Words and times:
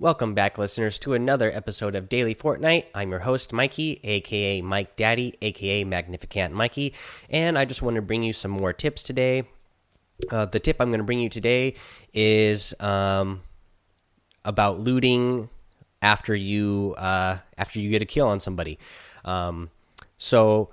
Welcome 0.00 0.32
back, 0.32 0.58
listeners, 0.58 0.96
to 1.00 1.14
another 1.14 1.50
episode 1.50 1.96
of 1.96 2.08
Daily 2.08 2.32
Fortnite. 2.32 2.84
I'm 2.94 3.10
your 3.10 3.18
host, 3.18 3.52
Mikey, 3.52 3.98
aka 4.04 4.62
Mike 4.62 4.94
Daddy, 4.94 5.34
aka 5.42 5.82
Magnificent 5.82 6.54
Mikey, 6.54 6.94
and 7.28 7.58
I 7.58 7.64
just 7.64 7.82
want 7.82 7.96
to 7.96 8.02
bring 8.02 8.22
you 8.22 8.32
some 8.32 8.52
more 8.52 8.72
tips 8.72 9.02
today. 9.02 9.42
Uh, 10.30 10.44
the 10.44 10.60
tip 10.60 10.76
I'm 10.78 10.90
going 10.90 11.00
to 11.00 11.04
bring 11.04 11.18
you 11.18 11.28
today 11.28 11.74
is 12.14 12.74
um, 12.78 13.42
about 14.44 14.78
looting 14.78 15.48
after 16.00 16.32
you 16.32 16.94
uh, 16.96 17.38
after 17.56 17.80
you 17.80 17.90
get 17.90 18.00
a 18.00 18.06
kill 18.06 18.28
on 18.28 18.38
somebody. 18.38 18.78
Um, 19.24 19.70
so 20.16 20.70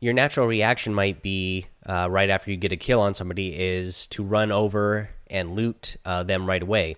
your 0.00 0.14
natural 0.14 0.46
reaction 0.46 0.94
might 0.94 1.20
be 1.20 1.66
uh, 1.84 2.08
right 2.10 2.30
after 2.30 2.50
you 2.50 2.56
get 2.56 2.72
a 2.72 2.78
kill 2.78 3.02
on 3.02 3.12
somebody 3.12 3.48
is 3.48 4.06
to 4.06 4.22
run 4.24 4.50
over 4.50 5.10
and 5.26 5.54
loot 5.54 5.98
uh, 6.06 6.22
them 6.22 6.46
right 6.46 6.62
away 6.62 6.96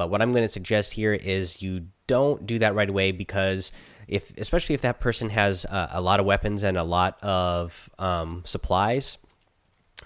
but 0.00 0.08
what 0.08 0.22
I'm 0.22 0.32
going 0.32 0.44
to 0.44 0.48
suggest 0.48 0.94
here 0.94 1.12
is 1.12 1.60
you 1.60 1.88
don't 2.06 2.46
do 2.46 2.58
that 2.60 2.74
right 2.74 2.88
away 2.88 3.12
because 3.12 3.70
if, 4.08 4.32
especially 4.38 4.74
if 4.74 4.80
that 4.80 4.98
person 4.98 5.28
has 5.28 5.66
uh, 5.66 5.88
a 5.90 6.00
lot 6.00 6.20
of 6.20 6.24
weapons 6.24 6.62
and 6.62 6.78
a 6.78 6.84
lot 6.84 7.22
of 7.22 7.90
um, 7.98 8.40
supplies, 8.46 9.18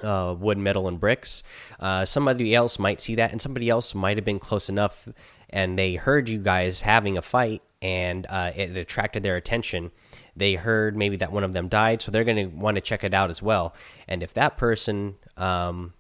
uh, 0.02 0.34
wood, 0.36 0.58
metal, 0.58 0.88
and 0.88 0.98
bricks, 0.98 1.44
uh, 1.78 2.04
somebody 2.04 2.56
else 2.56 2.76
might 2.76 3.00
see 3.00 3.14
that, 3.14 3.30
and 3.30 3.40
somebody 3.40 3.70
else 3.70 3.94
might 3.94 4.16
have 4.16 4.24
been 4.24 4.40
close 4.40 4.68
enough, 4.68 5.06
and 5.48 5.78
they 5.78 5.94
heard 5.94 6.28
you 6.28 6.38
guys 6.38 6.80
having 6.80 7.16
a 7.16 7.22
fight, 7.22 7.62
and 7.80 8.26
uh, 8.28 8.50
it 8.56 8.76
attracted 8.76 9.22
their 9.22 9.36
attention. 9.36 9.92
They 10.34 10.54
heard 10.54 10.96
maybe 10.96 11.14
that 11.18 11.30
one 11.30 11.44
of 11.44 11.52
them 11.52 11.68
died, 11.68 12.02
so 12.02 12.10
they're 12.10 12.24
going 12.24 12.50
to 12.50 12.56
want 12.56 12.74
to 12.74 12.80
check 12.80 13.04
it 13.04 13.14
out 13.14 13.30
as 13.30 13.40
well. 13.40 13.76
And 14.08 14.24
if 14.24 14.34
that 14.34 14.56
person 14.56 15.18
um, 15.36 15.94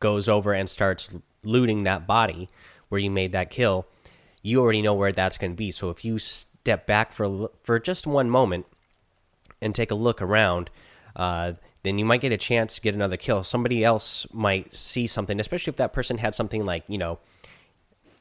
goes 0.00 0.28
over 0.28 0.52
and 0.52 0.68
starts 0.68 1.08
looting 1.42 1.84
that 1.84 2.06
body, 2.06 2.46
where 2.88 3.00
you 3.00 3.10
made 3.10 3.32
that 3.32 3.50
kill, 3.50 3.86
you 4.42 4.60
already 4.60 4.82
know 4.82 4.94
where 4.94 5.12
that's 5.12 5.38
going 5.38 5.52
to 5.52 5.56
be. 5.56 5.70
So 5.70 5.90
if 5.90 6.04
you 6.04 6.18
step 6.18 6.86
back 6.86 7.12
for 7.12 7.50
for 7.62 7.78
just 7.78 8.06
one 8.06 8.30
moment 8.30 8.66
and 9.60 9.74
take 9.74 9.90
a 9.90 9.94
look 9.94 10.22
around, 10.22 10.70
uh, 11.16 11.54
then 11.82 11.98
you 11.98 12.04
might 12.04 12.20
get 12.20 12.32
a 12.32 12.36
chance 12.36 12.74
to 12.76 12.80
get 12.80 12.94
another 12.94 13.16
kill. 13.16 13.44
Somebody 13.44 13.84
else 13.84 14.26
might 14.32 14.74
see 14.74 15.06
something, 15.06 15.40
especially 15.40 15.70
if 15.70 15.76
that 15.76 15.92
person 15.92 16.18
had 16.18 16.34
something 16.34 16.64
like 16.64 16.84
you 16.88 16.98
know 16.98 17.18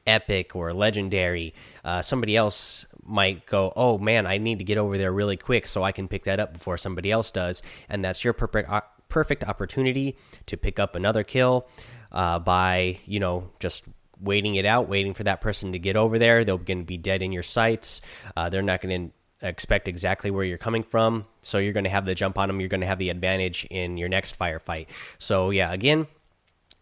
epic 0.06 0.56
or 0.56 0.74
legendary. 0.74 1.54
Uh, 1.84 2.02
somebody 2.02 2.36
else 2.36 2.86
might 3.04 3.46
go, 3.46 3.74
"Oh 3.76 3.98
man, 3.98 4.26
I 4.26 4.38
need 4.38 4.60
to 4.60 4.66
get 4.66 4.78
over 4.78 4.98
there 4.98 5.12
really 5.12 5.38
quick 5.38 5.68
so 5.68 5.84
I 5.84 5.92
can 5.92 6.08
pick 6.08 6.24
that 6.24 6.40
up 6.40 6.54
before 6.54 6.78
somebody 6.78 7.12
else 7.12 7.32
does," 7.32 7.62
and 7.90 8.04
that's 8.04 8.24
your 8.24 8.34
perfect 8.34 8.70
perfect 9.10 9.44
opportunity 9.44 10.18
to 10.46 10.58
pick 10.58 10.80
up 10.80 10.96
another 10.96 11.24
kill 11.24 11.68
uh, 12.12 12.40
by 12.40 13.00
you 13.06 13.20
know 13.20 13.50
just 13.60 13.84
waiting 14.20 14.56
it 14.56 14.66
out, 14.66 14.88
waiting 14.88 15.14
for 15.14 15.24
that 15.24 15.42
person 15.42 15.72
to 15.72 15.80
get 15.80 15.96
over 15.96 16.18
there. 16.20 16.44
They're 16.44 16.58
going 16.58 16.80
to 16.80 16.86
be 16.86 16.98
dead 16.98 17.22
in 17.22 17.32
your 17.32 17.44
sights. 17.44 18.02
Uh, 18.36 18.50
they're 18.50 18.62
not 18.62 18.82
going 18.82 19.12
to 19.12 19.48
expect 19.48 19.88
exactly 19.88 20.32
where 20.32 20.44
you're 20.44 20.58
coming 20.58 20.84
from. 20.84 21.26
So 21.42 21.58
you're 21.58 21.74
going 21.74 21.84
to 21.84 21.90
have 21.90 22.06
the 22.06 22.16
jump 22.16 22.38
on 22.38 22.48
them. 22.48 22.60
You're 22.60 22.70
going 22.70 22.82
to 22.82 22.88
have 22.88 23.00
the 23.00 23.10
advantage 23.10 23.66
in 23.70 23.98
your 23.98 24.10
next 24.10 24.38
firefight. 24.38 24.88
So, 25.20 25.52
yeah, 25.52 25.72
again, 25.72 26.08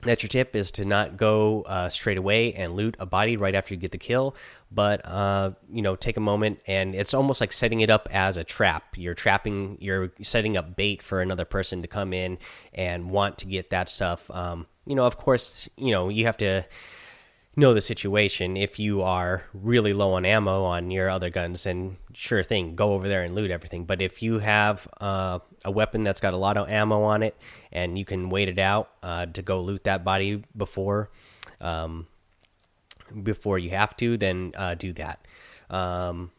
that's 0.06 0.24
your 0.24 0.30
tip 0.30 0.56
is 0.56 0.72
to 0.72 0.86
not 0.86 1.18
go 1.18 1.64
uh, 1.64 1.90
straight 1.90 2.18
away 2.18 2.54
and 2.54 2.76
loot 2.76 2.96
a 3.00 3.06
body 3.06 3.38
right 3.38 3.56
after 3.56 3.74
you 3.74 3.80
get 3.80 3.92
the 3.92 3.98
kill 3.98 4.36
but 4.72 5.06
uh, 5.06 5.52
you 5.72 5.82
know 5.82 5.96
take 5.96 6.18
a 6.18 6.22
moment 6.22 6.60
and 6.68 6.96
it's 6.96 7.14
almost 7.14 7.42
like 7.42 7.52
setting 7.52 7.82
it 7.82 7.90
up 7.90 8.08
as 8.12 8.38
a 8.38 8.44
trap 8.44 8.84
you're 8.96 9.14
trapping 9.14 9.78
you're 9.80 10.12
setting 10.22 10.56
up 10.56 10.76
bait 10.76 11.02
for 11.02 11.22
another 11.22 11.46
person 11.46 11.82
to 11.82 11.88
come 11.88 12.14
in 12.14 12.38
and 12.74 13.10
want 13.10 13.38
to 13.38 13.46
get 13.48 13.70
that 13.72 13.90
stuff 13.90 14.30
um, 14.32 14.68
you 14.86 14.96
know 14.96 15.06
of 15.06 15.18
course 15.18 15.70
you 15.78 15.92
know 15.92 16.10
you 16.10 16.26
have 16.26 16.38
to 16.38 16.64
know 17.56 17.74
the 17.74 17.82
situation. 17.82 18.58
If 18.58 18.80
you 18.80 19.02
are 19.02 19.44
really 19.54 19.94
low 19.94 20.14
on 20.14 20.26
ammo 20.26 20.64
on 20.64 20.92
your 20.92 21.10
other 21.10 21.30
guns, 21.30 21.64
then 21.64 21.98
sure 22.14 22.44
thing, 22.44 22.76
go 22.76 22.94
over 22.94 23.08
there 23.08 23.24
and 23.24 23.36
loot 23.36 23.52
everything. 23.52 23.86
But 23.86 24.02
if 24.02 24.22
you 24.22 24.40
have 24.40 24.88
uh, 25.00 25.40
a 25.64 25.72
weapon 25.72 26.04
that's 26.04 26.20
got 26.20 26.34
a 26.34 26.38
lot 26.38 26.58
of 26.58 26.70
ammo 26.70 27.04
on 27.04 27.24
it 27.24 27.36
and 27.72 27.98
you 27.98 28.06
can 28.06 28.30
wait 28.30 28.50
it 28.50 28.60
out 28.60 28.90
uh, 29.02 29.26
to 29.28 29.42
go 29.42 29.62
loot 29.62 29.84
that 29.86 30.04
body 30.04 30.44
before 30.56 31.10
um, 31.62 32.08
before 33.24 33.58
you 33.60 33.70
have 33.70 33.96
to, 33.98 34.18
then 34.18 34.52
uh, 34.56 34.76
do 34.76 34.92
that. 34.94 35.26
Um, 35.70 36.32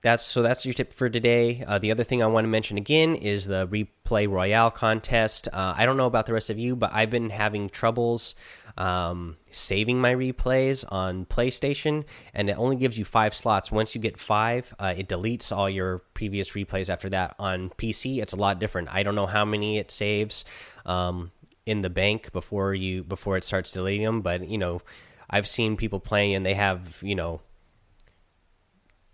that's 0.00 0.24
so 0.24 0.42
that's 0.42 0.64
your 0.64 0.74
tip 0.74 0.92
for 0.92 1.10
today. 1.10 1.64
Uh, 1.66 1.78
the 1.78 1.90
other 1.90 2.04
thing 2.04 2.22
I 2.22 2.26
want 2.26 2.44
to 2.44 2.48
mention 2.48 2.76
again 2.76 3.16
is 3.16 3.46
the 3.46 3.66
replay 3.66 4.28
royale 4.28 4.70
contest. 4.70 5.48
Uh, 5.52 5.74
I 5.76 5.86
don't 5.86 5.96
know 5.96 6.06
about 6.06 6.26
the 6.26 6.32
rest 6.32 6.50
of 6.50 6.58
you, 6.58 6.76
but 6.76 6.92
I've 6.92 7.10
been 7.10 7.30
having 7.30 7.68
troubles 7.68 8.36
um, 8.76 9.36
saving 9.50 10.00
my 10.00 10.14
replays 10.14 10.84
on 10.88 11.26
PlayStation, 11.26 12.04
and 12.32 12.48
it 12.48 12.56
only 12.56 12.76
gives 12.76 12.96
you 12.96 13.04
five 13.04 13.34
slots. 13.34 13.72
Once 13.72 13.96
you 13.96 14.00
get 14.00 14.20
five, 14.20 14.72
uh, 14.78 14.94
it 14.96 15.08
deletes 15.08 15.54
all 15.54 15.68
your 15.68 15.98
previous 16.14 16.50
replays 16.50 16.88
after 16.88 17.08
that. 17.10 17.34
On 17.40 17.70
PC, 17.70 18.22
it's 18.22 18.32
a 18.32 18.36
lot 18.36 18.60
different. 18.60 18.88
I 18.92 19.02
don't 19.02 19.16
know 19.16 19.26
how 19.26 19.44
many 19.44 19.78
it 19.78 19.90
saves 19.90 20.44
um, 20.86 21.32
in 21.66 21.80
the 21.80 21.90
bank 21.90 22.30
before 22.30 22.72
you 22.72 23.02
before 23.02 23.36
it 23.36 23.42
starts 23.42 23.72
deleting 23.72 24.04
them, 24.04 24.22
but 24.22 24.48
you 24.48 24.58
know, 24.58 24.80
I've 25.28 25.48
seen 25.48 25.76
people 25.76 25.98
playing 25.98 26.36
and 26.36 26.46
they 26.46 26.54
have 26.54 26.98
you 27.02 27.16
know 27.16 27.40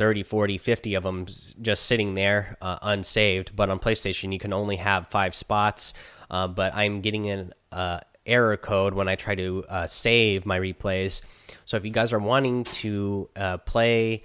30 0.04 0.22
40 0.22 0.58
50 0.58 0.94
of 0.96 1.02
them 1.02 1.24
just 1.24 1.86
sitting 1.86 2.12
there 2.12 2.58
uh, 2.60 2.76
unsaved 2.82 3.56
but 3.56 3.70
on 3.70 3.78
playstation 3.78 4.34
you 4.34 4.38
can 4.38 4.52
only 4.52 4.76
have 4.76 5.08
five 5.08 5.34
spots 5.34 5.94
uh, 6.30 6.46
but 6.46 6.74
i'm 6.74 7.00
getting 7.00 7.30
an 7.30 7.54
uh, 7.72 7.98
error 8.26 8.56
code 8.56 8.94
when 8.94 9.08
I 9.08 9.16
try 9.16 9.34
to 9.34 9.64
uh, 9.68 9.86
save 9.86 10.46
my 10.46 10.58
replays. 10.58 11.20
So 11.64 11.76
if 11.76 11.84
you 11.84 11.90
guys 11.90 12.12
are 12.12 12.18
wanting 12.18 12.64
to 12.64 13.28
uh, 13.36 13.58
play 13.58 14.22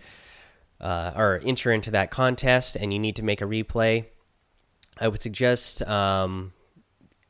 uh, 0.79 1.11
or 1.15 1.41
enter 1.45 1.71
into 1.71 1.91
that 1.91 2.11
contest 2.11 2.75
and 2.75 2.93
you 2.93 2.99
need 2.99 3.15
to 3.17 3.23
make 3.23 3.41
a 3.41 3.45
replay, 3.45 4.05
I 4.99 5.07
would 5.07 5.21
suggest, 5.21 5.81
um, 5.83 6.53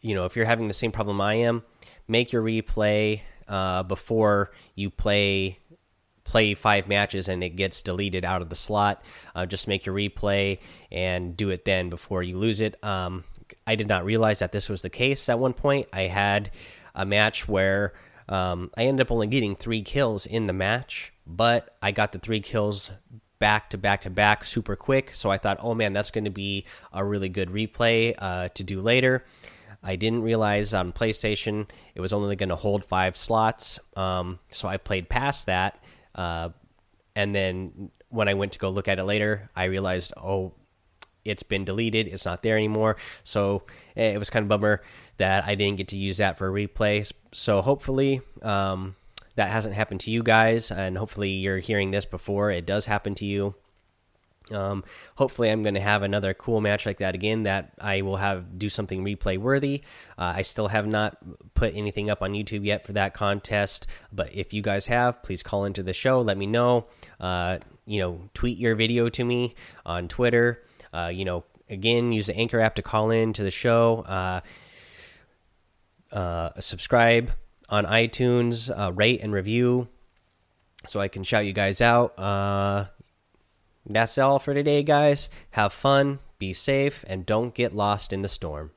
you 0.01 0.13
know, 0.13 0.25
if 0.25 0.35
you're 0.35 0.45
having 0.45 0.67
the 0.67 0.73
same 0.73 0.91
problem 0.91 1.21
I 1.21 1.35
am, 1.35 1.63
make 2.07 2.31
your 2.31 2.43
replay 2.43 3.21
before 3.87 4.51
you 4.75 4.89
play 4.89 5.58
play 6.29 6.53
five 6.53 6.87
matches 6.87 7.27
and 7.27 7.43
it 7.43 7.55
gets 7.55 7.81
deleted 7.81 8.23
out 8.23 8.43
of 8.43 8.49
the 8.49 8.55
slot. 8.55 9.01
Uh, 9.33 9.47
just 9.47 9.67
make 9.67 9.83
your 9.87 9.95
replay 9.95 10.59
and 10.91 11.35
do 11.35 11.49
it 11.49 11.65
then 11.65 11.89
before 11.89 12.21
you 12.21 12.37
lose 12.37 12.61
it. 12.61 12.81
Um, 12.83 13.23
I 13.65 13.73
did 13.73 13.87
not 13.87 14.05
realize 14.05 14.37
that 14.39 14.51
this 14.51 14.69
was 14.69 14.83
the 14.83 14.91
case 14.91 15.27
at 15.27 15.39
one 15.39 15.53
point. 15.53 15.87
I 15.91 16.03
had 16.03 16.51
a 16.93 17.03
match 17.03 17.47
where 17.47 17.93
um, 18.27 18.69
I 18.77 18.83
ended 18.83 19.07
up 19.07 19.11
only 19.11 19.25
getting 19.25 19.55
three 19.55 19.81
kills 19.81 20.27
in 20.27 20.45
the 20.45 20.53
match, 20.53 21.11
but 21.25 21.75
I 21.81 21.91
got 21.91 22.11
the 22.11 22.19
three 22.19 22.41
kills 22.41 22.91
back 23.39 23.71
to 23.71 23.77
back 23.79 24.01
to 24.01 24.11
back 24.11 24.45
super 24.45 24.75
quick. 24.75 25.15
So 25.15 25.31
I 25.31 25.39
thought, 25.39 25.57
oh 25.61 25.73
man, 25.73 25.93
that's 25.93 26.11
going 26.11 26.25
to 26.25 26.29
be 26.29 26.63
a 26.93 27.03
really 27.03 27.29
good 27.29 27.49
replay 27.49 28.13
uh, 28.19 28.49
to 28.49 28.63
do 28.63 28.81
later. 28.81 29.25
I 29.81 29.95
didn't 29.95 30.21
realize 30.21 30.75
on 30.75 30.91
PlayStation 30.93 31.67
it 31.95 32.01
was 32.01 32.13
only 32.13 32.35
going 32.35 32.49
to 32.49 32.55
hold 32.55 32.85
five 32.85 33.17
slots. 33.17 33.79
Um, 33.95 34.39
so 34.51 34.67
I 34.67 34.77
played 34.77 35.09
past 35.09 35.47
that. 35.47 35.81
Uh, 36.15 36.49
and 37.15 37.33
then 37.33 37.91
when 38.09 38.27
I 38.27 38.33
went 38.33 38.53
to 38.53 38.59
go 38.59 38.69
look 38.69 38.87
at 38.87 38.99
it 38.99 39.03
later, 39.03 39.49
I 39.55 39.65
realized, 39.65 40.13
oh, 40.17 40.53
it's 41.25 41.43
been 41.43 41.65
deleted. 41.65 42.07
It's 42.07 42.25
not 42.25 42.43
there 42.43 42.57
anymore. 42.57 42.97
So 43.23 43.63
eh, 43.95 44.11
it 44.11 44.17
was 44.17 44.29
kind 44.29 44.43
of 44.43 44.49
bummer 44.49 44.81
that 45.17 45.45
I 45.45 45.55
didn't 45.55 45.77
get 45.77 45.87
to 45.89 45.97
use 45.97 46.17
that 46.17 46.37
for 46.37 46.47
a 46.47 46.67
replay. 46.67 47.11
So 47.31 47.61
hopefully 47.61 48.21
um, 48.41 48.95
that 49.35 49.49
hasn't 49.49 49.75
happened 49.75 49.99
to 50.01 50.11
you 50.11 50.23
guys, 50.23 50.71
and 50.71 50.97
hopefully 50.97 51.31
you're 51.31 51.59
hearing 51.59 51.91
this 51.91 52.05
before 52.05 52.51
it 52.51 52.65
does 52.65 52.85
happen 52.85 53.15
to 53.15 53.25
you. 53.25 53.55
Um, 54.51 54.83
hopefully, 55.15 55.49
I'm 55.49 55.61
going 55.61 55.75
to 55.75 55.81
have 55.81 56.03
another 56.03 56.33
cool 56.33 56.61
match 56.61 56.85
like 56.85 56.97
that 56.97 57.15
again. 57.15 57.43
That 57.43 57.73
I 57.79 58.01
will 58.01 58.17
have 58.17 58.57
do 58.57 58.69
something 58.69 59.03
replay 59.03 59.37
worthy. 59.37 59.83
Uh, 60.17 60.33
I 60.37 60.41
still 60.41 60.69
have 60.69 60.87
not 60.87 61.17
put 61.53 61.75
anything 61.75 62.09
up 62.09 62.21
on 62.21 62.33
YouTube 62.33 62.65
yet 62.65 62.85
for 62.85 62.93
that 62.93 63.13
contest, 63.13 63.87
but 64.11 64.33
if 64.33 64.53
you 64.53 64.61
guys 64.61 64.87
have, 64.87 65.21
please 65.23 65.43
call 65.43 65.65
into 65.65 65.83
the 65.83 65.93
show. 65.93 66.21
Let 66.21 66.37
me 66.37 66.45
know. 66.45 66.87
Uh, 67.19 67.59
you 67.85 67.99
know, 67.99 68.29
tweet 68.33 68.57
your 68.57 68.75
video 68.75 69.09
to 69.09 69.23
me 69.23 69.55
on 69.85 70.07
Twitter. 70.07 70.63
Uh, 70.93 71.11
you 71.13 71.25
know, 71.25 71.43
again, 71.69 72.11
use 72.11 72.27
the 72.27 72.35
Anchor 72.35 72.59
app 72.59 72.75
to 72.75 72.81
call 72.81 73.11
in 73.11 73.33
to 73.33 73.43
the 73.43 73.51
show. 73.51 74.01
Uh, 74.01 74.41
uh, 76.11 76.49
subscribe 76.59 77.31
on 77.69 77.85
iTunes, 77.85 78.69
uh, 78.75 78.91
rate 78.91 79.21
and 79.21 79.31
review, 79.33 79.87
so 80.87 80.99
I 80.99 81.07
can 81.07 81.23
shout 81.23 81.45
you 81.45 81.53
guys 81.53 81.81
out. 81.81 82.17
That's 83.89 84.19
all 84.19 84.37
for 84.37 84.53
today, 84.53 84.83
guys. 84.83 85.29
Have 85.51 85.73
fun, 85.73 86.19
be 86.37 86.53
safe, 86.53 87.03
and 87.07 87.25
don't 87.25 87.55
get 87.55 87.73
lost 87.73 88.13
in 88.13 88.21
the 88.21 88.29
storm. 88.29 88.71